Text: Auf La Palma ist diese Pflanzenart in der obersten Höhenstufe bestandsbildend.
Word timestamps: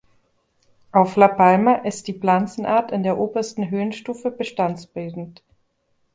Auf 0.91 1.15
La 1.15 1.27
Palma 1.27 1.75
ist 1.75 2.07
diese 2.07 2.17
Pflanzenart 2.17 2.89
in 2.91 3.03
der 3.03 3.19
obersten 3.19 3.69
Höhenstufe 3.69 4.31
bestandsbildend. 4.31 5.43